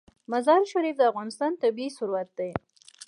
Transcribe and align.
مزارشریف 0.31 0.95
د 0.97 1.03
افغانستان 1.11 1.51
طبعي 1.61 1.87
ثروت 1.97 2.29
دی. 2.37 2.51